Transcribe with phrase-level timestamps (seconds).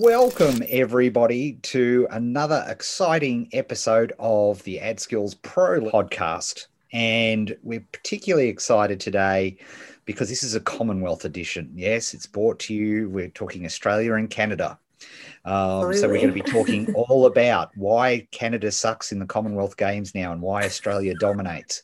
[0.00, 6.66] Welcome, everybody, to another exciting episode of the Ad Skills Pro podcast.
[6.92, 9.58] And we're particularly excited today
[10.06, 11.70] because this is a Commonwealth edition.
[11.74, 13.10] Yes, it's brought to you.
[13.10, 14.78] We're talking Australia and Canada.
[15.44, 19.76] Um, so we're going to be talking all about why Canada sucks in the Commonwealth
[19.76, 21.82] Games now and why Australia dominates.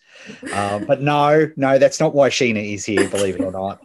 [0.52, 3.80] Uh, but no, no, that's not why Sheena is here, believe it or not.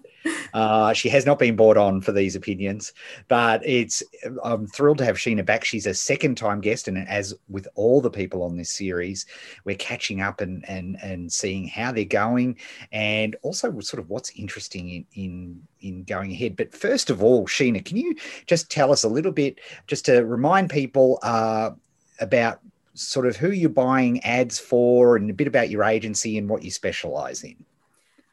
[0.54, 2.94] Uh, she has not been brought on for these opinions,
[3.28, 4.04] but it's
[4.44, 5.64] I'm thrilled to have Sheena back.
[5.64, 9.26] She's a second time guest, and as with all the people on this series,
[9.64, 12.58] we're catching up and and and seeing how they're going,
[12.92, 16.56] and also sort of what's interesting in in in going ahead.
[16.56, 20.26] But first of all, Sheena, can you just tell us a little bit, just to
[20.26, 21.72] remind people uh,
[22.20, 22.60] about
[22.94, 26.64] sort of who you're buying ads for, and a bit about your agency and what
[26.64, 27.56] you specialize in?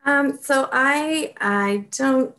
[0.04, 2.34] Um, so I I don't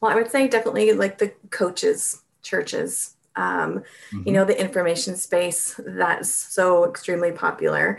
[0.00, 4.22] well I would say definitely like the coaches, churches, um, mm-hmm.
[4.26, 7.98] you know, the information space that's so extremely popular.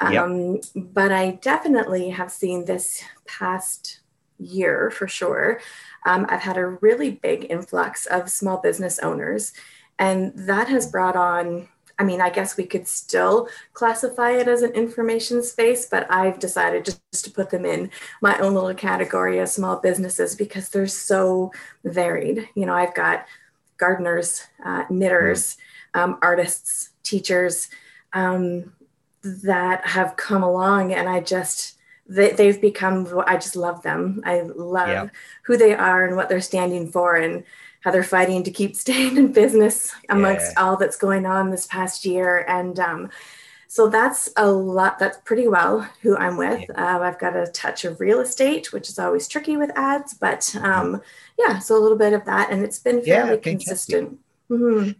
[0.00, 0.64] Um, yep.
[0.74, 4.00] but I definitely have seen this past
[4.38, 5.60] year for sure.
[6.06, 9.52] Um, I've had a really big influx of small business owners,
[9.98, 11.68] and that has brought on
[12.00, 16.38] I mean, I guess we could still classify it as an information space, but I've
[16.38, 17.90] decided just, to put them in
[18.22, 21.52] my own little category of small businesses because they're so
[21.84, 22.48] varied.
[22.54, 23.26] You know, I've got
[23.76, 25.58] gardeners, uh, knitters,
[25.92, 27.68] um, artists, teachers
[28.14, 28.72] um,
[29.22, 31.76] that have come along, and I just,
[32.06, 34.22] they, they've become, I just love them.
[34.24, 35.08] I love yeah.
[35.42, 37.16] who they are and what they're standing for.
[37.16, 37.44] And
[37.80, 40.62] how they're fighting to keep staying in business amongst yeah.
[40.62, 42.44] all that's going on this past year.
[42.48, 43.10] And um,
[43.68, 46.64] so that's a lot, that's pretty well who I'm with.
[46.68, 46.96] Yeah.
[46.96, 50.54] Uh, I've got a touch of real estate, which is always tricky with ads, but
[50.56, 51.00] um,
[51.38, 52.50] yeah, so a little bit of that.
[52.50, 54.18] And it's been fairly yeah, consistent.
[54.50, 54.92] Mm-hmm.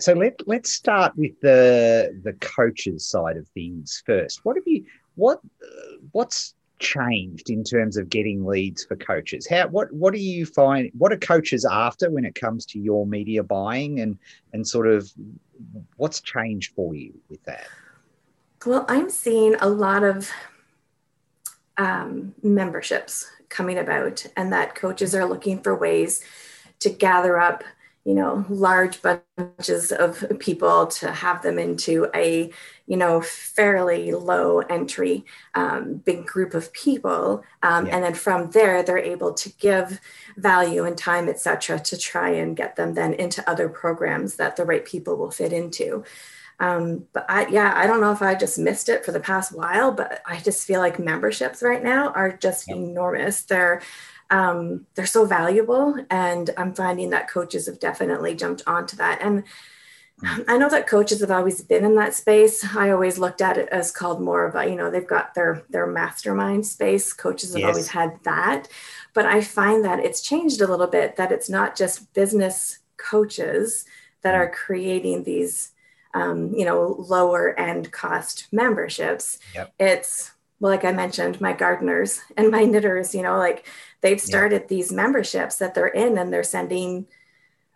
[0.00, 4.44] So let, let's start with the the coaches side of things first.
[4.44, 9.46] What have you what uh, what's changed in terms of getting leads for coaches?
[9.46, 13.06] How what what do you find what are coaches after when it comes to your
[13.06, 14.18] media buying and
[14.52, 15.12] and sort of
[15.96, 17.66] what's changed for you with that?
[18.66, 20.30] Well, I'm seeing a lot of
[21.76, 26.24] um, memberships coming about, and that coaches are looking for ways
[26.80, 27.62] to gather up
[28.04, 32.50] you know large bunches of people to have them into a
[32.86, 37.94] you know fairly low entry um, big group of people um, yeah.
[37.94, 40.00] and then from there they're able to give
[40.36, 44.64] value and time etc to try and get them then into other programs that the
[44.64, 46.04] right people will fit into
[46.60, 49.52] um, but I, yeah, I don't know if I just missed it for the past
[49.52, 53.42] while, but I just feel like memberships right now are just enormous.
[53.42, 53.82] They're
[54.34, 55.94] um, they're so valuable.
[56.10, 59.20] And I'm finding that coaches have definitely jumped onto that.
[59.22, 59.44] And
[60.48, 62.64] I know that coaches have always been in that space.
[62.74, 65.62] I always looked at it as called more of a, you know, they've got their
[65.70, 67.12] their mastermind space.
[67.12, 67.68] Coaches have yes.
[67.68, 68.68] always had that.
[69.12, 73.84] But I find that it's changed a little bit that it's not just business coaches
[74.22, 75.70] that are creating these
[76.14, 79.38] um, you know, lower end cost memberships.
[79.54, 79.74] Yep.
[79.78, 83.66] It's well, like I mentioned, my gardeners and my knitters, you know, like
[84.04, 84.66] they've started yeah.
[84.68, 87.06] these memberships that they're in and they're sending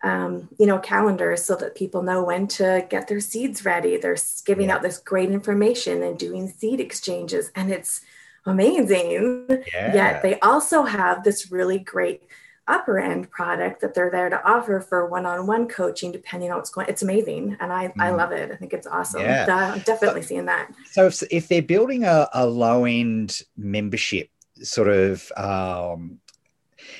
[0.01, 4.15] um, you know calendars so that people know when to get their seeds ready they're
[4.45, 4.75] giving yeah.
[4.75, 7.99] out this great information and doing seed exchanges and it's
[8.45, 9.93] amazing yeah.
[9.93, 12.23] yet they also have this really great
[12.69, 16.87] upper end product that they're there to offer for one-on-one coaching depending on what's going
[16.87, 17.93] it's amazing and i mm.
[17.99, 19.73] i love it i think it's awesome yeah.
[19.73, 24.29] i'm definitely so, seeing that so if, if they're building a, a low end membership
[24.61, 26.19] sort of um,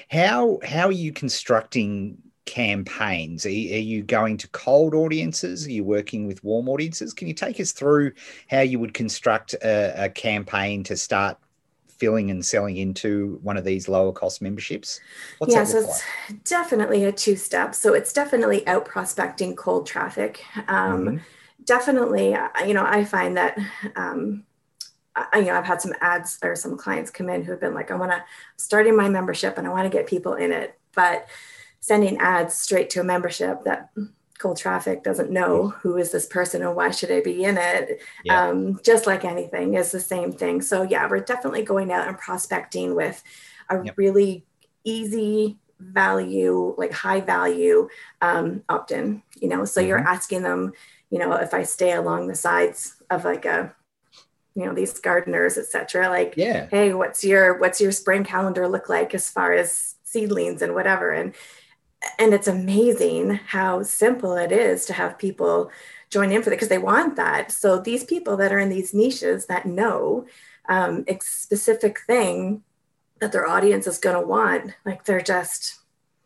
[0.09, 3.46] how how are you constructing campaigns?
[3.46, 5.68] Are, are, you going to cold audiences?
[5.68, 7.14] Are you working with warm audiences?
[7.14, 8.14] Can you take us through
[8.50, 11.38] how you would construct a, a campaign to start
[12.00, 15.00] filling and selling into one of these lower cost memberships?
[15.38, 16.44] What's yeah, so it's like?
[16.44, 17.76] definitely a two step.
[17.76, 20.44] So it's definitely out prospecting cold traffic.
[20.67, 21.17] Um, mm-hmm.
[21.66, 22.35] Definitely,
[22.66, 23.59] you know, I find that
[23.96, 24.44] um,
[25.31, 27.73] I, you know, I've had some ads or some clients come in who have been
[27.73, 28.23] like, I want to
[28.57, 31.27] starting my membership and I want to get people in it, but
[31.79, 33.89] sending ads straight to a membership that
[34.37, 38.01] cold traffic doesn't know who is this person and why should I be in it.
[38.23, 38.47] Yeah.
[38.47, 40.61] Um, just like anything is the same thing.
[40.61, 43.21] So yeah, we're definitely going out and prospecting with
[43.69, 43.97] a yep.
[43.97, 44.45] really
[44.83, 47.89] easy value, like high value
[48.21, 49.89] um, opt-in, you know, so mm-hmm.
[49.89, 50.73] you're asking them,
[51.09, 53.73] you know, if I stay along the sides of like a
[54.59, 56.67] you know these gardeners etc like yeah.
[56.70, 61.11] Hey what's your what's your spring calendar look like as far as seedlings and whatever?
[61.11, 61.34] And
[62.17, 65.70] and it's amazing how simple it is to have people
[66.09, 67.52] join in for that because they want that.
[67.52, 70.26] So these people that are in these niches that know
[70.67, 72.64] um, a specific thing
[73.20, 75.79] that their audience is going to want like they're just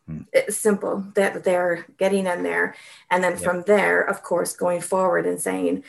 [0.07, 0.21] hmm.
[0.31, 2.75] it's simple that they're getting in there.
[3.09, 5.83] And then from there of course going forward and saying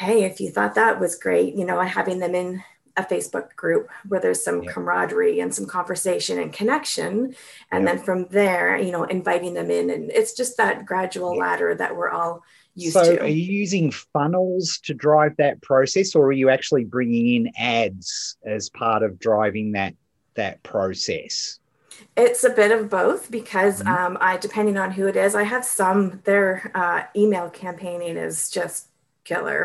[0.00, 2.62] hey if you thought that was great you know having them in
[2.96, 4.74] a facebook group where there's some yep.
[4.74, 7.34] camaraderie and some conversation and connection
[7.70, 7.94] and yep.
[7.96, 11.94] then from there you know inviting them in and it's just that gradual ladder that
[11.94, 12.42] we're all
[12.74, 13.22] used so to.
[13.22, 18.36] are you using funnels to drive that process or are you actually bringing in ads
[18.44, 19.94] as part of driving that
[20.34, 21.58] that process?
[22.16, 23.88] It's a bit of both because mm-hmm.
[23.88, 26.20] um, I, depending on who it is, I have some.
[26.24, 28.88] Their uh, email campaigning is just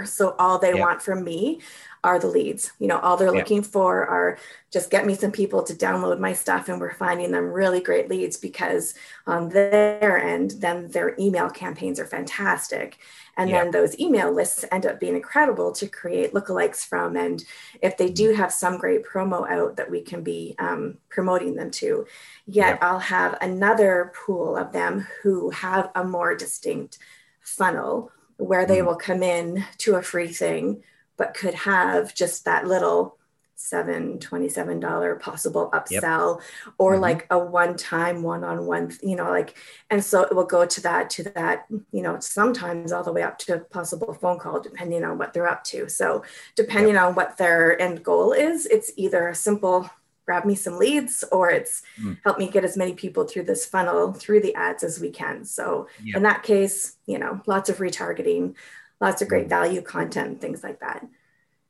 [0.06, 0.80] So all they yep.
[0.80, 1.62] want from me
[2.04, 2.72] are the leads.
[2.80, 3.44] You know, all they're yep.
[3.44, 4.38] looking for are
[4.72, 8.10] just get me some people to download my stuff, and we're finding them really great
[8.10, 8.94] leads because
[9.26, 13.00] on their end, then their email campaigns are fantastic.
[13.38, 13.64] And yeah.
[13.64, 17.18] then those email lists end up being incredible to create lookalikes from.
[17.18, 17.44] And
[17.82, 18.42] if they do mm-hmm.
[18.42, 22.06] have some great promo out that we can be um, promoting them to,
[22.46, 22.88] yet yeah.
[22.88, 27.00] I'll have another pool of them who have a more distinct
[27.42, 28.86] funnel where they mm.
[28.86, 30.84] will come in to a free thing,
[31.18, 33.18] but could have just that little
[33.58, 36.74] seven twenty-seven dollar possible upsell yep.
[36.78, 37.02] or mm-hmm.
[37.02, 39.56] like a one-time one-on-one you know like
[39.90, 43.24] and so it will go to that to that you know sometimes all the way
[43.24, 46.22] up to a possible phone call depending on what they're up to so
[46.56, 47.04] depending yep.
[47.04, 49.90] on what their end goal is it's either a simple
[50.26, 52.18] grab me some leads or it's mm.
[52.24, 55.44] help me get as many people through this funnel through the ads as we can
[55.46, 56.18] so yep.
[56.18, 58.56] in that case you know lots of retargeting
[59.00, 59.50] lots of great mm.
[59.50, 61.06] value content things like that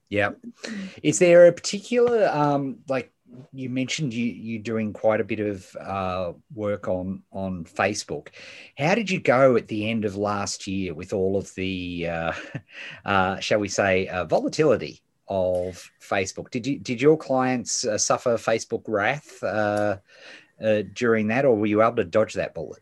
[0.10, 0.32] yeah.
[1.02, 3.12] Is there a particular um, like
[3.52, 8.30] you mentioned you you doing quite a bit of uh, work on on Facebook.
[8.78, 12.34] How did you go at the end of last year with all of the uh,
[13.06, 16.52] uh, shall we say uh, volatility of Facebook?
[16.52, 19.98] Did you did your clients uh, suffer Facebook wrath uh,
[20.94, 22.82] during that, or were you able to dodge that bullet?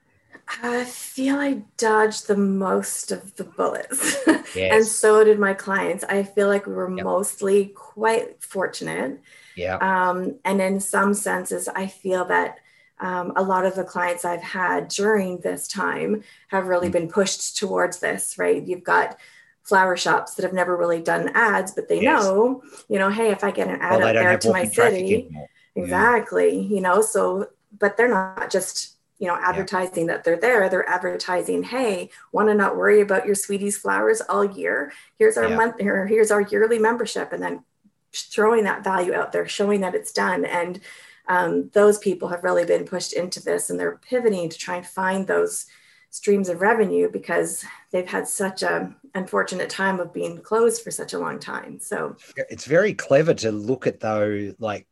[0.61, 4.17] I feel I dodged the most of the bullets.
[4.55, 4.71] Yes.
[4.71, 6.03] and so did my clients.
[6.03, 7.03] I feel like we were yep.
[7.03, 9.19] mostly quite fortunate.
[9.55, 9.77] Yeah.
[9.77, 12.59] Um, and in some senses, I feel that
[12.99, 16.99] um, a lot of the clients I've had during this time have really mm-hmm.
[16.99, 18.63] been pushed towards this, right?
[18.63, 19.17] You've got
[19.63, 22.24] flower shops that have never really done ads, but they yes.
[22.24, 25.30] know, you know, hey, if I get an ad well, out there to my city,
[25.75, 26.75] exactly, yeah.
[26.75, 27.48] you know, so,
[27.80, 30.13] but they're not just you know advertising yeah.
[30.13, 34.44] that they're there they're advertising hey want to not worry about your sweeties flowers all
[34.44, 35.56] year here's our yeah.
[35.56, 37.63] month here here's our yearly membership and then
[38.12, 40.81] throwing that value out there showing that it's done and
[41.30, 44.86] um, those people have really been pushed into this and they're pivoting to try and
[44.86, 45.68] find those
[46.13, 51.13] streams of revenue because they've had such a unfortunate time of being closed for such
[51.13, 51.80] a long time.
[51.80, 54.86] So it's very clever to look at though like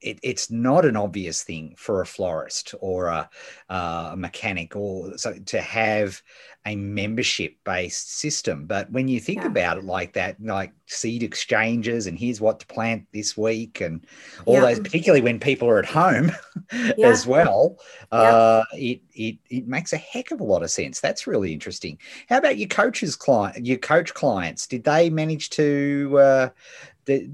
[0.00, 3.28] it, it's not an obvious thing for a florist or a,
[3.68, 6.22] uh, a mechanic or so to have
[6.66, 8.66] a membership based system.
[8.66, 9.48] But when you think yeah.
[9.48, 14.06] about it like that, like seed exchanges and here's what to plant this week and
[14.44, 14.60] all yeah.
[14.60, 16.30] those, particularly when people are at home
[16.72, 17.08] yeah.
[17.08, 17.78] as well,
[18.12, 21.00] uh, it, it, it makes a heck of a lot of sense.
[21.00, 21.98] That's really interesting.
[22.28, 24.66] How about your coaches client, your coach clients?
[24.66, 26.48] Did they manage to uh,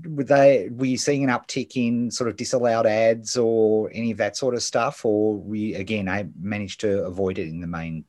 [0.06, 4.18] were they were you seeing an uptick in sort of disallowed ads or any of
[4.18, 8.04] that sort of stuff, or we again I managed to avoid it in the main?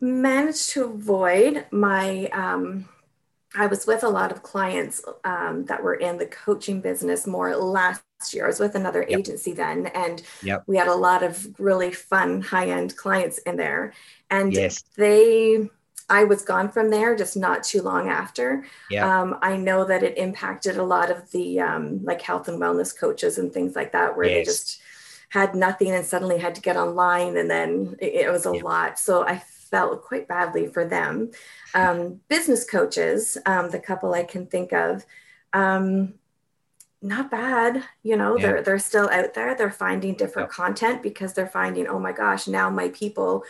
[0.00, 2.26] Managed to avoid my.
[2.32, 2.88] Um,
[3.56, 7.54] I was with a lot of clients um, that were in the coaching business more
[7.56, 8.44] last year.
[8.44, 9.20] I was with another yep.
[9.20, 10.64] agency then, and yep.
[10.66, 13.92] we had a lot of really fun high end clients in there,
[14.28, 14.82] and yes.
[14.96, 15.70] they
[16.08, 18.64] I was gone from there just not too long after.
[18.90, 19.22] Yeah.
[19.22, 22.96] Um, I know that it impacted a lot of the um, like health and wellness
[22.96, 24.34] coaches and things like that, where yes.
[24.34, 24.82] they just
[25.30, 28.62] had nothing and suddenly had to get online, and then it, it was a yeah.
[28.62, 28.98] lot.
[28.98, 31.30] So I felt quite badly for them.
[31.74, 35.04] Um, business coaches, um, the couple I can think of,
[35.52, 36.14] um,
[37.00, 37.82] not bad.
[38.02, 38.46] You know, yeah.
[38.46, 39.54] they're they're still out there.
[39.54, 43.44] They're finding different content because they're finding, oh my gosh, now my people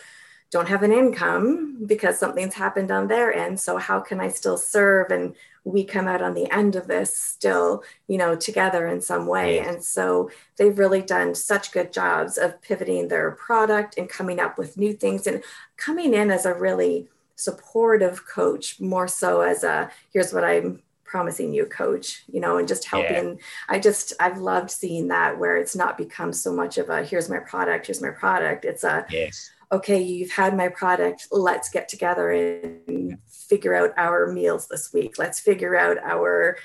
[0.51, 3.59] don't have an income because something's happened on their end.
[3.59, 5.11] So how can i still serve?
[5.11, 9.27] And we come out on the end of this still you know together in some
[9.27, 9.59] way.
[9.59, 14.57] And so they've really done such good jobs of pivoting their product and coming up
[14.57, 15.43] with new things and
[15.77, 21.53] coming in as a really supportive coach more so as a here's what i'm promising
[21.53, 23.27] you coach you know and just helping.
[23.27, 23.35] Yeah.
[23.67, 27.29] i just i've loved seeing that where it's not become so much of a here's
[27.29, 28.63] my product here's my product.
[28.63, 34.31] It's a yes okay you've had my product let's get together and figure out our
[34.31, 36.57] meals this week let's figure out our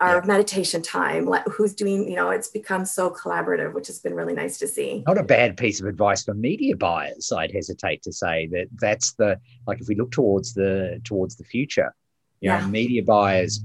[0.00, 0.26] our yeah.
[0.26, 4.34] meditation time Let, who's doing you know it's become so collaborative which has been really
[4.34, 8.12] nice to see not a bad piece of advice for media buyers i'd hesitate to
[8.12, 11.94] say that that's the like if we look towards the towards the future
[12.40, 12.60] you yeah.
[12.60, 13.60] know media buyers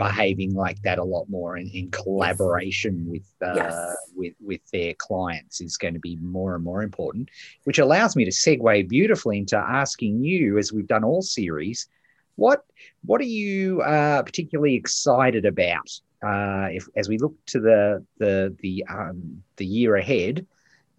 [0.00, 3.08] behaving like that a lot more in, in collaboration yes.
[3.08, 3.96] with uh, yes.
[4.16, 7.28] with with their clients is going to be more and more important
[7.64, 11.88] which allows me to segue beautifully into asking you as we've done all series
[12.36, 12.64] what
[13.04, 15.88] what are you uh, particularly excited about
[16.22, 20.46] uh, if, as we look to the the the um, the year ahead?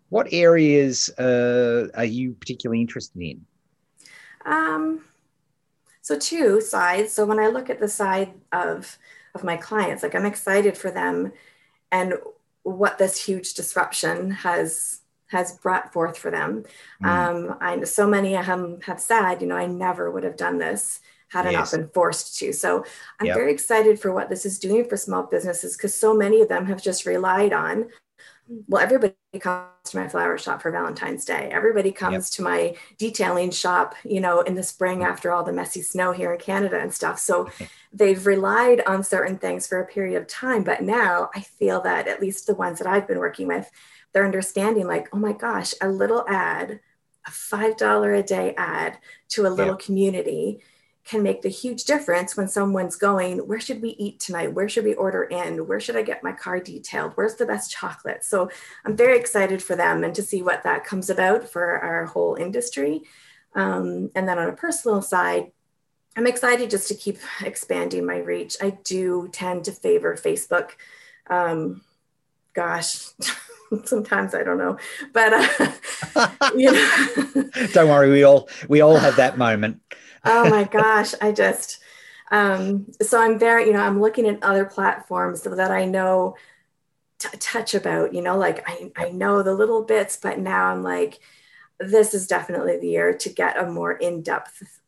[0.10, 3.46] What areas uh, are you particularly interested in?
[4.46, 5.02] Um,
[6.02, 7.14] so two sides.
[7.14, 8.98] So when I look at the side of
[9.34, 11.32] of my clients, like I'm excited for them
[11.92, 12.16] and
[12.64, 16.66] what this huge disruption has has brought forth for them.
[17.02, 17.08] Mm.
[17.08, 20.58] Um, I so many of them have said, you know, I never would have done
[20.58, 22.52] this had I not been forced to.
[22.52, 22.84] So
[23.20, 23.38] I'm yep.
[23.38, 26.66] very excited for what this is doing for small businesses because so many of them
[26.66, 27.88] have just relied on.
[28.68, 31.50] Well, everybody comes to my flower shop for Valentine's Day.
[31.52, 32.24] Everybody comes yep.
[32.36, 35.06] to my detailing shop, you know, in the spring mm.
[35.06, 37.20] after all the messy snow here in Canada and stuff.
[37.20, 37.50] So
[37.94, 40.64] they've relied on certain things for a period of time.
[40.64, 43.70] But now I feel that at least the ones that I've been working with,
[44.14, 46.82] they're understanding like, oh my gosh, a little ad,
[47.26, 48.98] a $5 a day ad
[49.30, 49.80] to a little yep.
[49.80, 50.62] community
[51.04, 54.54] can make the huge difference when someone's going, Where should we eat tonight?
[54.54, 55.68] Where should we order in?
[55.68, 57.14] Where should I get my car detailed?
[57.16, 58.24] Where's the best chocolate?
[58.24, 58.50] So
[58.86, 62.36] I'm very excited for them and to see what that comes about for our whole
[62.36, 63.04] industry.
[63.56, 65.52] Um, and then on a personal side,
[66.16, 68.58] I'm excited just to keep expanding my reach.
[68.62, 70.72] I do tend to favor Facebook.
[71.28, 71.82] Um,
[72.54, 73.08] gosh,
[73.86, 74.78] sometimes I don't know,
[75.14, 77.50] but uh, you know.
[77.74, 79.82] don't worry, we all we all have that moment
[80.26, 81.80] oh my gosh, I just
[82.32, 86.36] um, so I'm very, you know, I'm looking at other platforms so that I know
[87.20, 90.82] t- touch about, you know, like I, I know the little bits, but now I'm
[90.82, 91.20] like,
[91.80, 94.80] this is definitely the year to get a more in-depth,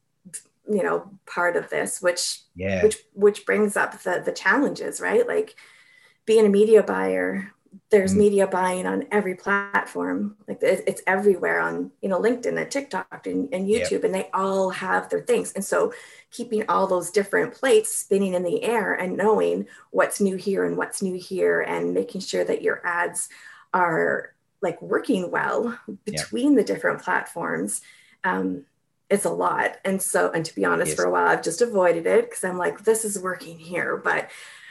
[0.70, 5.28] you know, part of this, which yeah, which which brings up the the challenges, right?
[5.28, 5.56] Like
[6.26, 7.52] being a media buyer,
[7.90, 8.18] there's mm.
[8.18, 13.54] media buying on every platform like it's everywhere on you know linkedin and tiktok and,
[13.54, 14.04] and youtube yep.
[14.04, 15.94] and they all have their things and so
[16.32, 20.78] keeping all those different plates spinning in the air and knowing what's new here and
[20.78, 23.30] what's new here and making sure that your ads
[23.74, 26.66] are like working well between yep.
[26.66, 27.82] the different platforms
[28.24, 28.66] um,
[29.10, 30.96] it's a lot and so and to be honest yes.
[30.96, 34.30] for a while i've just avoided it because i'm like this is working here but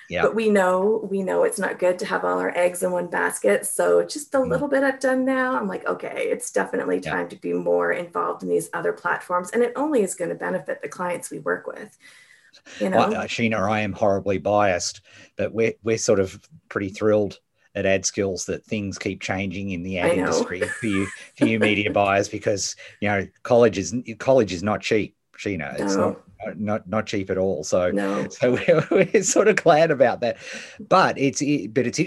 [0.08, 0.22] yeah.
[0.22, 3.06] But we know we know it's not good to have all our eggs in one
[3.06, 3.66] basket.
[3.66, 4.48] So just a mm.
[4.48, 7.28] little bit I've done now, I'm like, okay, it's definitely time yeah.
[7.28, 10.82] to be more involved in these other platforms, and it only is going to benefit
[10.82, 11.96] the clients we work with.
[12.80, 15.00] You know, well, Sheena, I am horribly biased,
[15.36, 17.38] but we're we're sort of pretty thrilled
[17.74, 21.06] at ad skills that things keep changing in the ad industry for you
[21.36, 25.78] for you media buyers because you know college is college is not cheap Sheena.
[25.80, 26.10] It's no.
[26.10, 26.20] not
[26.56, 27.64] not not cheap at all.
[27.64, 28.28] So no.
[28.28, 30.38] so we're, we're, sort of glad about that.
[30.80, 32.00] But it's it, but it's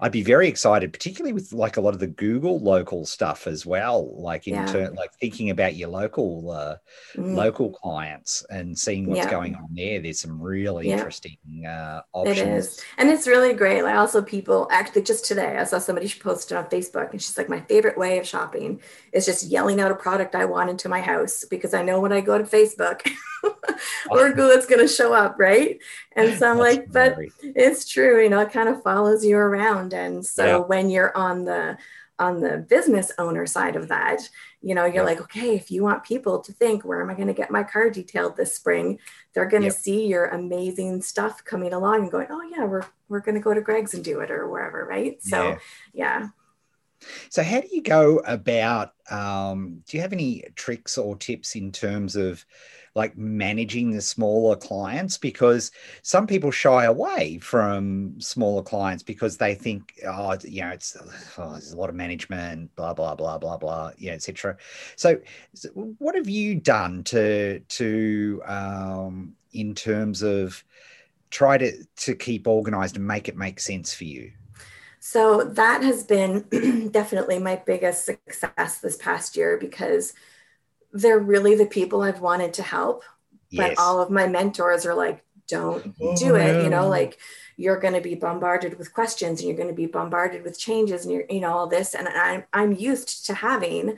[0.00, 3.66] I'd, be very excited, particularly with like a lot of the Google local stuff as
[3.66, 4.14] well.
[4.20, 4.66] Like in yeah.
[4.66, 6.76] turn, like thinking about your local uh,
[7.14, 7.34] mm.
[7.34, 9.30] local clients and seeing what's yeah.
[9.30, 10.00] going on there.
[10.00, 10.98] There's some really yeah.
[10.98, 12.38] interesting uh, options.
[12.38, 13.82] It is, and it's really great.
[13.82, 17.36] Like also people actually just today I saw somebody she posted on Facebook, and she's
[17.36, 18.80] like, my favorite way of shopping
[19.12, 22.12] is just yelling out a product I want into my house because I know when
[22.12, 23.08] I go to Facebook.
[24.10, 25.78] or it's going to show up, right?
[26.12, 29.36] And so I'm That's like, but it's true, you know, it kind of follows you
[29.36, 29.92] around.
[29.92, 30.56] And so yeah.
[30.58, 31.78] when you're on the
[32.18, 34.20] on the business owner side of that,
[34.62, 35.02] you know, you're yeah.
[35.02, 37.64] like, okay, if you want people to think, where am I going to get my
[37.64, 39.00] car detailed this spring?
[39.34, 39.76] They're going to yep.
[39.76, 43.52] see your amazing stuff coming along and going, oh yeah, we're we're going to go
[43.52, 45.22] to Greg's and do it or wherever, right?
[45.22, 45.58] So yeah.
[45.92, 46.28] yeah.
[47.28, 48.92] So, how do you go about?
[49.10, 52.44] Um, do you have any tricks or tips in terms of
[52.94, 55.72] like managing the smaller clients because
[56.02, 60.96] some people shy away from smaller clients because they think oh you know it's
[61.38, 64.56] oh, there's a lot of management blah blah blah blah blah yeah etc
[64.96, 65.18] so,
[65.54, 70.62] so, what have you done to to um, in terms of
[71.30, 74.32] try to to keep organized and make it make sense for you?
[75.00, 80.14] So that has been definitely my biggest success this past year because
[80.94, 83.04] they're really the people I've wanted to help.
[83.50, 83.74] Yes.
[83.76, 87.18] But all of my mentors are like, don't oh, do it you know like
[87.56, 91.04] you're going to be bombarded with questions and you're going to be bombarded with changes
[91.04, 93.96] and you're you know all this and i'm i'm used to having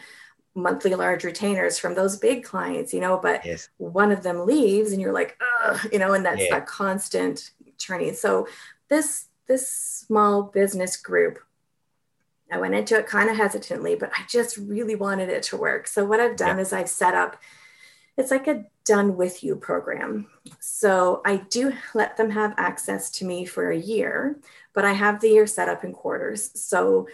[0.55, 3.69] monthly large retainers from those big clients you know but yes.
[3.77, 6.59] one of them leaves and you're like Ugh, you know and that's yeah.
[6.59, 8.49] that constant churning so
[8.89, 11.39] this this small business group
[12.51, 15.87] I went into it kind of hesitantly, but I just really wanted it to work.
[15.87, 16.63] So, what I've done yeah.
[16.63, 17.37] is I've set up
[18.17, 20.29] it's like a done with you program.
[20.59, 24.39] So, I do let them have access to me for a year,
[24.73, 26.51] but I have the year set up in quarters.
[26.55, 27.09] So,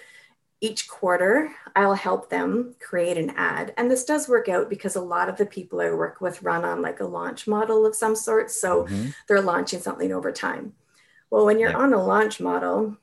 [0.61, 3.75] each quarter, I'll help them create an ad.
[3.77, 6.65] And this does work out because a lot of the people I work with run
[6.65, 8.51] on like a launch model of some sort.
[8.51, 9.09] So, mm-hmm.
[9.27, 10.75] they're launching something over time.
[11.31, 11.79] Well, when you're yeah.
[11.79, 12.99] on a launch model,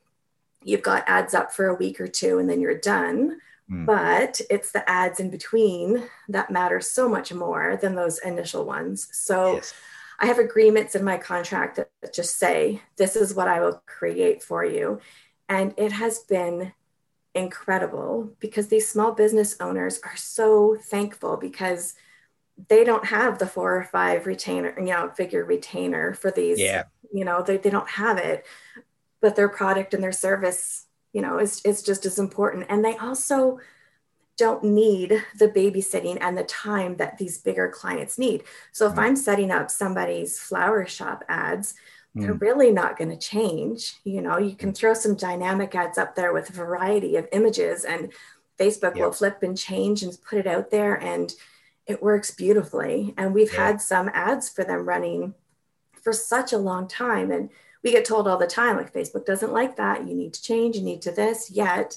[0.62, 3.38] you've got ads up for a week or two and then you're done.
[3.70, 3.86] Mm.
[3.86, 9.08] But it's the ads in between that matter so much more than those initial ones.
[9.12, 9.74] So yes.
[10.18, 14.42] I have agreements in my contract that just say, this is what I will create
[14.42, 15.00] for you.
[15.48, 16.72] And it has been
[17.34, 21.94] incredible because these small business owners are so thankful because
[22.68, 26.60] they don't have the four or five retainer, you know, figure retainer for these.
[26.60, 26.84] Yeah.
[27.12, 28.44] You know, they, they don't have it
[29.20, 32.96] but their product and their service you know is, is just as important and they
[32.96, 33.58] also
[34.36, 38.98] don't need the babysitting and the time that these bigger clients need so if mm.
[38.98, 41.74] i'm setting up somebody's flower shop ads
[42.16, 42.22] mm.
[42.22, 46.14] they're really not going to change you know you can throw some dynamic ads up
[46.14, 48.12] there with a variety of images and
[48.58, 49.04] facebook yep.
[49.04, 51.34] will flip and change and put it out there and
[51.86, 53.66] it works beautifully and we've yeah.
[53.66, 55.34] had some ads for them running
[56.00, 57.50] for such a long time and
[57.82, 60.06] we get told all the time like facebook doesn't like that.
[60.06, 60.76] You need to change.
[60.76, 61.50] You need to this.
[61.50, 61.96] Yet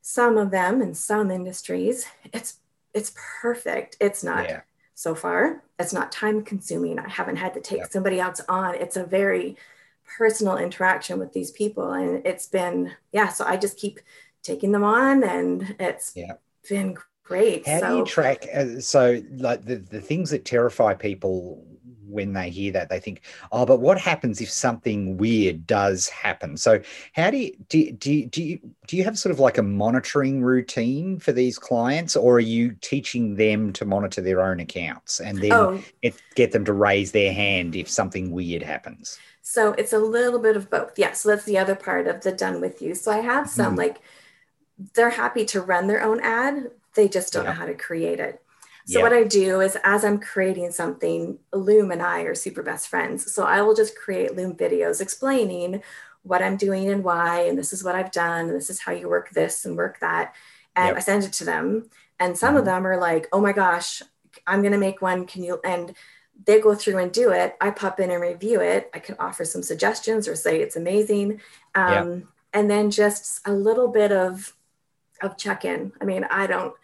[0.00, 2.58] some of them in some industries it's
[2.94, 3.96] it's perfect.
[4.00, 4.60] It's not yeah.
[4.94, 5.62] so far.
[5.78, 6.98] It's not time consuming.
[6.98, 8.74] I haven't had to take somebody else on.
[8.74, 9.56] It's a very
[10.18, 13.98] personal interaction with these people and it's been yeah so i just keep
[14.42, 16.34] taking them on and it's yeah.
[16.68, 17.66] been great.
[17.66, 21.64] How so, do you track uh, so like the, the things that terrify people
[22.12, 26.56] when they hear that they think oh but what happens if something weird does happen
[26.56, 26.80] so
[27.12, 30.42] how do you do, do, do you do you have sort of like a monitoring
[30.42, 35.38] routine for these clients or are you teaching them to monitor their own accounts and
[35.38, 35.82] then oh.
[36.02, 40.38] get, get them to raise their hand if something weird happens so it's a little
[40.38, 43.10] bit of both yeah so that's the other part of the done with you so
[43.10, 43.78] i have some mm.
[43.78, 44.00] like
[44.94, 47.50] they're happy to run their own ad they just don't yeah.
[47.50, 48.41] know how to create it
[48.84, 49.02] so yeah.
[49.04, 53.32] what I do is as I'm creating something, Loom and I are super best friends.
[53.32, 55.82] So I will just create Loom videos explaining
[56.22, 58.92] what I'm doing and why, and this is what I've done, and this is how
[58.92, 60.34] you work this and work that.
[60.76, 60.96] And yep.
[60.96, 61.90] I send it to them.
[62.18, 62.58] And some mm-hmm.
[62.58, 64.02] of them are like, oh my gosh,
[64.46, 65.26] I'm gonna make one.
[65.26, 65.94] Can you and
[66.46, 67.56] they go through and do it.
[67.60, 68.90] I pop in and review it.
[68.94, 71.40] I can offer some suggestions or say it's amazing.
[71.74, 72.22] Um, yep.
[72.52, 74.54] and then just a little bit of
[75.20, 75.92] of check-in.
[76.00, 76.74] I mean, I don't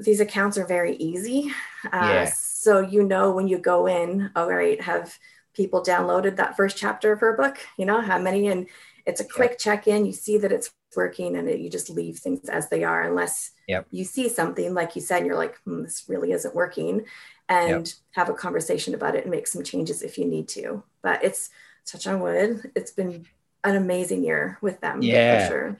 [0.00, 1.50] these accounts are very easy.
[1.84, 2.24] Uh, yeah.
[2.26, 5.18] So you know when you go in, all right, have
[5.54, 7.58] people downloaded that first chapter of her book?
[7.76, 8.48] You know how many?
[8.48, 8.66] And
[9.06, 9.58] it's a quick yep.
[9.58, 10.06] check in.
[10.06, 13.50] You see that it's working, and it, you just leave things as they are, unless
[13.68, 13.86] yep.
[13.90, 17.04] you see something like you said, and you're like, hmm, this really isn't working,
[17.48, 17.94] and yep.
[18.12, 20.82] have a conversation about it and make some changes if you need to.
[21.02, 21.50] But it's
[21.84, 22.72] touch on wood.
[22.74, 23.26] It's been
[23.62, 25.02] an amazing year with them.
[25.02, 25.46] Yeah.
[25.46, 25.78] For sure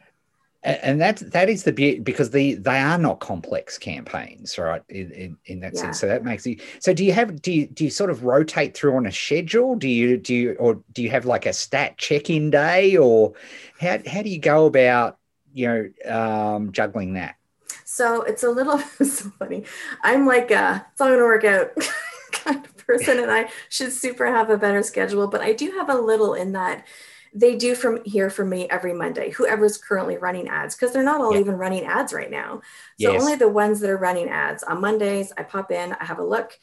[0.64, 5.10] and that that is the beauty because the they are not complex campaigns right in,
[5.12, 5.82] in, in that yeah.
[5.82, 8.24] sense so that makes you so do you have do you do you sort of
[8.24, 9.76] rotate through on a schedule?
[9.76, 13.34] Do you do you or do you have like a stat check-in day or
[13.80, 15.18] how, how do you go about
[15.52, 15.68] you
[16.04, 17.36] know um, juggling that?
[17.84, 19.64] So it's a little so funny.
[20.02, 21.72] I'm like a it's all gonna work out
[22.32, 25.88] kind of person and i should super have a better schedule but i do have
[25.88, 26.84] a little in that
[27.34, 31.20] they do from hear from me every Monday, whoever's currently running ads, because they're not
[31.20, 31.40] all yeah.
[31.40, 32.62] even running ads right now.
[33.00, 33.20] So yes.
[33.20, 36.24] only the ones that are running ads on Mondays, I pop in, I have a
[36.24, 36.58] look,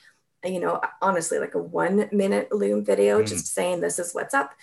[0.46, 3.28] you know, honestly, like a one minute Loom video, mm.
[3.28, 4.54] just saying this is what's up.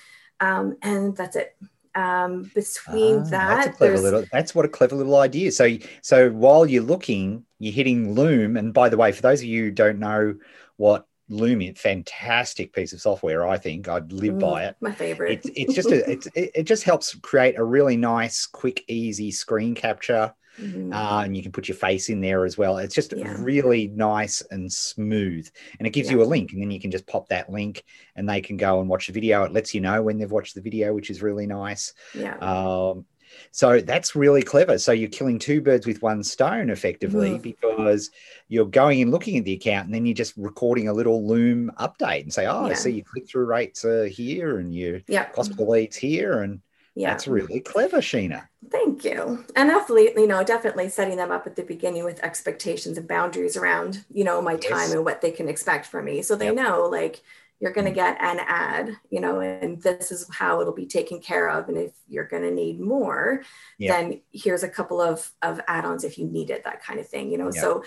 [0.40, 1.54] Um, and that's it.
[1.94, 5.52] Um, between ah, that, that's, little, that's what a clever little idea.
[5.52, 8.56] So, so while you're looking, you're hitting Loom.
[8.56, 10.36] And by the way, for those of you who don't know
[10.76, 13.46] what Loom is, fantastic piece of software.
[13.46, 14.76] I think I'd live mm, by it.
[14.80, 15.32] My favorite.
[15.44, 19.74] It's, it's just a, it's, it just helps create a really nice, quick, easy screen
[19.74, 20.92] capture, mm-hmm.
[20.92, 22.78] uh, and you can put your face in there as well.
[22.78, 23.36] It's just yeah.
[23.40, 26.16] really nice and smooth, and it gives yeah.
[26.16, 27.84] you a link, and then you can just pop that link,
[28.16, 29.44] and they can go and watch the video.
[29.44, 31.92] It lets you know when they've watched the video, which is really nice.
[32.14, 32.36] Yeah.
[32.38, 33.04] Um,
[33.50, 34.78] so that's really clever.
[34.78, 37.42] So you're killing two birds with one stone effectively Mhm.
[37.42, 38.10] because
[38.48, 41.70] you're going and looking at the account and then you're just recording a little Loom
[41.78, 45.24] update and say, oh, I see your click through rates are here and your Yeah.
[45.32, 46.42] cost per leads here.
[46.42, 46.62] And
[46.94, 47.10] Yeah.
[47.10, 48.48] that's really clever, Sheena.
[48.70, 49.44] Thank you.
[49.54, 53.56] And definitely, you know, definitely setting them up at the beginning with expectations and boundaries
[53.56, 54.70] around, you know, my Yes.
[54.70, 56.22] time and what they can expect from me.
[56.22, 56.56] So they Yep.
[56.56, 57.22] know like
[57.60, 61.20] you're going to get an ad, you know, and this is how it'll be taken
[61.20, 61.68] care of.
[61.68, 63.42] And if you're going to need more,
[63.78, 63.96] Yep.
[63.96, 67.32] then here's a couple of, of add-ons if you need it, that kind of thing,
[67.32, 67.46] you know.
[67.46, 67.54] Yep.
[67.54, 67.82] So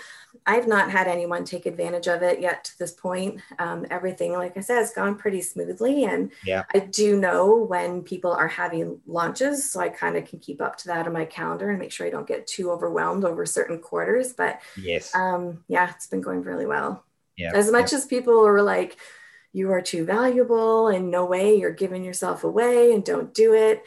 [0.46, 3.40] I've not had anyone take advantage of it yet to this point.
[3.58, 6.04] Um, everything, like I said, has gone pretty smoothly.
[6.04, 6.64] And Yeah.
[6.74, 10.76] I do know when people are having launches, so I kind of can keep up
[10.78, 13.78] to that on my calendar and make sure I don't get too overwhelmed over certain
[13.78, 14.34] quarters.
[14.34, 15.14] But Yes.
[15.14, 17.04] um, yeah, it's been going really well.
[17.38, 17.52] yeah.
[17.54, 18.98] As much as people are like,
[19.52, 23.82] you are too valuable and no way you're giving yourself away and don't do it.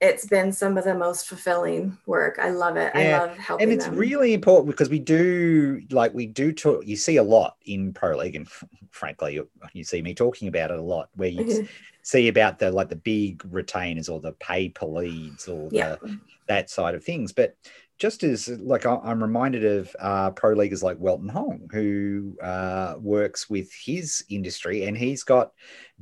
[0.00, 2.38] It's been some of the most fulfilling work.
[2.40, 2.92] I love it.
[2.94, 3.96] Yeah, I love helping and it's them.
[3.96, 8.16] really important because we do like we do talk you see a lot in pro
[8.16, 8.48] league and
[8.90, 11.68] frankly you, you see me talking about it a lot where you
[12.02, 16.70] see about the like the big retainers or the pay per leads or the, that
[16.70, 17.56] side of things but
[18.00, 23.48] just as like i'm reminded of uh, pro leaguers like welton hong who uh, works
[23.48, 25.52] with his industry and he's got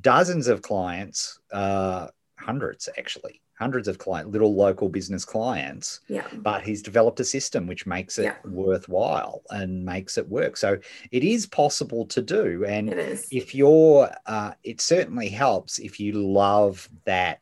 [0.01, 2.07] dozens of clients uh,
[2.39, 6.29] hundreds actually hundreds of client little local business clients Yeah.
[6.33, 8.37] but he's developed a system which makes it Yeah.
[8.45, 10.57] worthwhile and makes it work.
[10.57, 10.79] So
[11.11, 12.65] it is possible to do.
[12.65, 13.27] And It is.
[13.33, 17.41] if you're, uh, it certainly helps if you love that,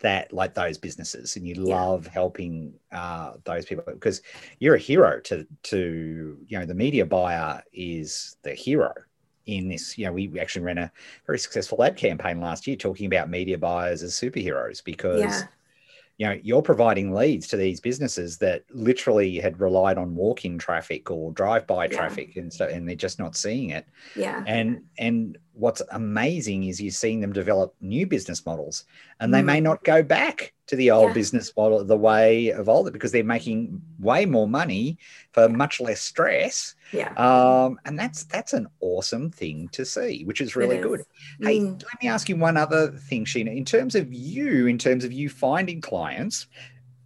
[0.00, 1.76] that like those businesses and you Yeah.
[1.76, 4.22] love helping uh, those people because
[4.58, 8.92] you're a hero to, to, you know, the media buyer is the hero
[9.46, 9.98] in this.
[9.98, 10.92] You know, we we actually ran a
[11.26, 15.48] very successful ad campaign last year talking about media buyers as superheroes because Yeah.
[16.18, 21.10] you know you're providing leads to these businesses that literally had relied on walk-in traffic
[21.10, 21.96] or drive-by Yeah.
[21.96, 24.42] traffic and so and they're just not seeing it Yeah.
[24.46, 28.84] and and what's amazing is you're seeing them develop new business models
[29.20, 29.64] and they may Mm.
[29.64, 31.12] not go back to the old Yeah.
[31.14, 34.96] business model the way of old because they're making way more money
[35.32, 37.12] for much less stress Yeah.
[37.14, 41.02] um, and that's that's an awesome thing to see which is really It good.
[41.42, 41.82] Hey, Mm.
[41.82, 43.54] let me ask you one other thing, Sheena.
[43.54, 46.46] In terms of you, in terms of you finding clients,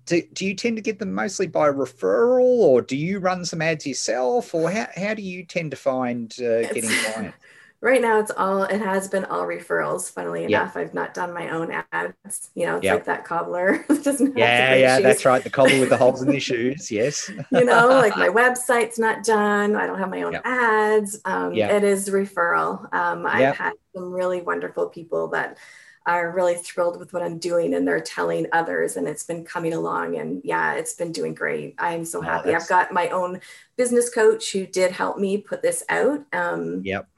[0.06, 3.62] do, do you tend to get them mostly by referral or do you run some
[3.62, 7.38] ads yourself or how, how do you tend to find uh, getting clients?
[7.84, 10.10] Right now, it's all, it has been all referrals.
[10.10, 10.62] Funnily Yeah.
[10.62, 12.48] enough, I've not done my own ads.
[12.54, 12.94] You know, it's Yeah.
[12.94, 15.02] like that cobbler Yeah, yeah, shoes.
[15.02, 15.44] that's right.
[15.44, 16.90] The cobbler with the holes in their shoes.
[16.90, 17.30] Yes.
[17.52, 19.76] you know, like my website's not done.
[19.76, 20.40] I don't have my own Yeah.
[20.44, 21.20] ads.
[21.26, 21.54] Um.
[21.54, 22.90] It is referral.
[22.94, 25.58] Um, I've had some really wonderful people that
[26.06, 29.74] are really thrilled with what I'm doing and they're telling others and it's been coming
[29.74, 31.74] along and yeah, it's been doing great.
[31.78, 32.44] I'm so Oh, happy.
[32.50, 33.40] that's- I've got my own
[33.76, 36.20] business coach who did help me put this out.
[36.32, 37.08] Um, Yep.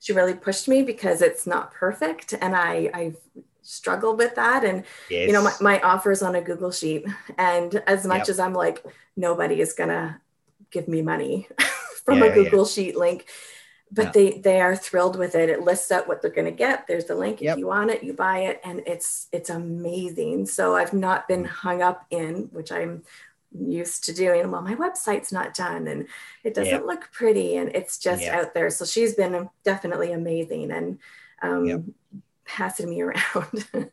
[0.00, 3.16] She really pushed me because it's not perfect and I, I've
[3.62, 5.26] struggled with that and Yes.
[5.26, 7.04] you know my, my offers on a google sheet
[7.36, 8.28] and as much Yep.
[8.30, 8.82] as i'm like
[9.16, 10.20] nobody is gonna
[10.70, 11.48] give me money
[12.04, 12.34] from Yeah, a yeah.
[12.34, 13.26] google sheet link
[13.92, 14.12] but Yeah.
[14.12, 17.14] they they are thrilled with it it lists out what they're gonna get there's the
[17.14, 17.52] link Yep.
[17.54, 21.44] if you want it you buy it and it's it's amazing so i've not been
[21.44, 21.48] Mm.
[21.48, 23.02] hung up in which i'm
[23.56, 26.06] used to doing well my website's not done and
[26.44, 26.86] it doesn't Yep.
[26.86, 28.34] look pretty and it's just Yep.
[28.34, 30.98] out there so she's been definitely amazing and
[31.42, 31.82] um Yep.
[32.44, 33.66] passing me around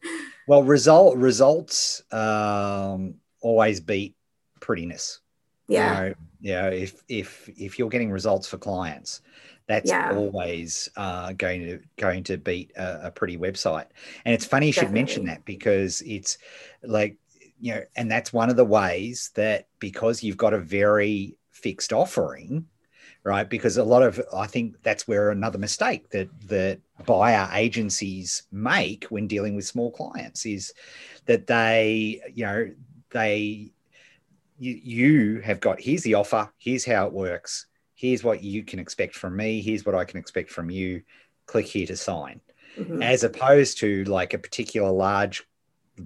[0.48, 4.16] well, result results um, always beat
[4.60, 5.20] prettiness.
[5.68, 9.22] yeah you know, you know, if if if you're getting results for clients
[9.68, 10.08] that's Yeah.
[10.08, 13.88] always uh, going to going to beat a, a pretty website
[14.26, 16.38] and it's funny you should mention that because it's
[16.84, 17.18] like
[17.60, 21.94] you know and that's one of the ways that because you've got a very fixed
[21.94, 22.66] offering
[23.24, 28.44] right because a lot of i think that's where another mistake that that buyer agencies
[28.52, 30.74] make when dealing with small clients is
[31.26, 32.70] that they you know
[33.12, 33.72] they
[34.58, 38.80] you, you have got here's the offer here's how it works here's what you can
[38.80, 41.02] expect from me here's what i can expect from you
[41.46, 42.42] click here to sign
[42.78, 43.02] Mhm.
[43.02, 45.48] as opposed to like a particular large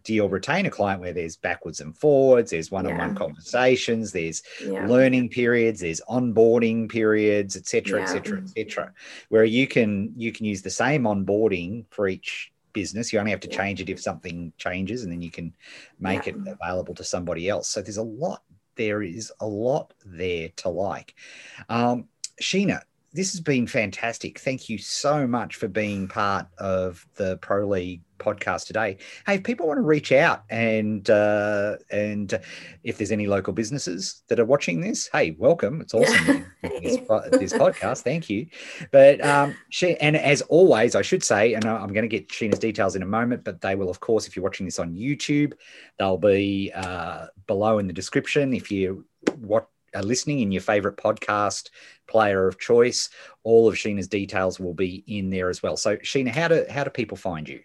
[0.04, 3.15] deal retain a client where there's backwards and forwards there's one-on-one Yeah.
[3.15, 4.86] conversations there's yeah.
[4.88, 8.93] learning periods there's onboarding periods etc etc etc
[9.30, 13.39] where you can you can use the same onboarding for each business you only have
[13.41, 13.58] to Yeah.
[13.58, 15.54] change it if something changes and then you can
[15.99, 18.43] make it available to somebody else so there's a lot
[18.75, 21.15] there is a lot there to like
[21.67, 22.08] um
[22.41, 27.67] sheena this has been fantastic thank you so much for being part of the pro
[27.67, 28.98] league podcast today.
[29.26, 32.40] Hey, if people want to reach out and uh, and
[32.84, 35.82] if there's any local businesses that are watching this, hey, welcome.
[35.82, 36.98] It's awesome this,
[37.32, 38.02] this, podcast.
[38.02, 38.48] Thank you.
[38.92, 42.60] But um, she and as always, I should say, and I'm going to get Sheena's
[42.60, 45.54] details in a moment, but they will, of course, if you're watching this on YouTube,
[45.98, 48.54] they'll be uh, below in the description.
[48.54, 49.06] If you
[49.38, 51.70] what are listening in your favorite podcast
[52.08, 53.10] player of choice,
[53.44, 55.78] all of Sheena's details will be in there as well.
[55.78, 57.62] So, Sheena, how do how do people find you?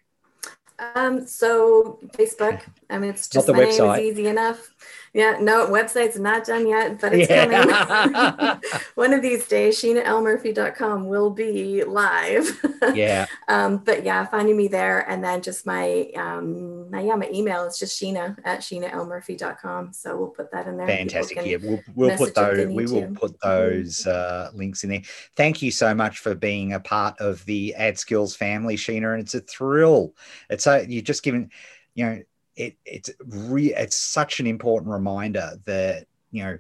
[0.95, 2.63] Um, so Facebook.
[2.91, 3.79] I mean, it's just my website.
[3.79, 4.75] name is easy enough.
[5.15, 7.47] Yeah, no, website's not done yet, but it's yeah.
[7.47, 8.61] coming.
[8.97, 12.61] One of these days, SheenaLMurphy.com will be live.
[12.95, 13.27] yeah.
[13.47, 15.09] um, but yeah, finding me there.
[15.09, 19.93] And then just my, um, my, yeah, my email is just Sheena at SheenaLMurphy.com.
[19.93, 20.87] So we'll put that in there.
[20.87, 21.45] Fantastic.
[21.45, 23.15] Yeah, we'll, we'll put those, we will to.
[23.15, 25.03] put those uh, links in there.
[25.37, 29.13] Thank you so much for being a part of the Ad Skills family, Sheena.
[29.13, 30.15] And it's a thrill.
[30.51, 31.51] It's a, you're just giving,
[31.95, 32.23] you know,
[32.57, 36.59] it it's re- it's such an important reminder that you know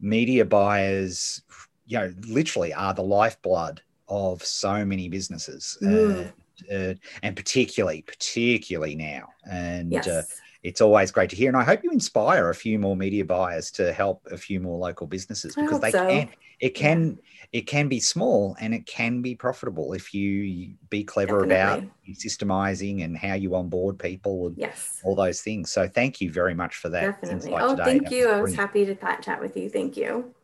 [0.00, 1.42] media buyers
[1.86, 6.26] you know literally are the lifeblood of so many businesses mm.
[6.26, 6.30] uh,
[6.72, 10.08] uh, and particularly particularly now and uh, yes.
[10.08, 10.22] uh,
[10.62, 13.70] it's always great to hear and i hope you inspire a few more media buyers
[13.70, 16.08] to help a few more local businesses because they so.
[16.08, 17.18] can it can
[17.52, 21.90] it can be small and it can be profitable if you be clever Definitely.
[22.08, 25.00] about systemizing and how you onboard people and yes.
[25.04, 25.70] all those things.
[25.70, 27.20] So thank you very much for that.
[27.20, 27.54] Definitely.
[27.54, 27.84] Oh, today.
[27.84, 28.30] thank you.
[28.30, 29.68] I was happy to chat with you.
[29.68, 30.34] Thank you.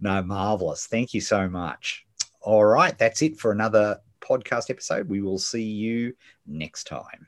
[0.00, 0.86] No, marvelous.
[0.86, 2.06] Thank you so much.
[2.40, 5.08] All right, that's it for another podcast episode.
[5.08, 6.14] We will see you
[6.46, 7.26] next time.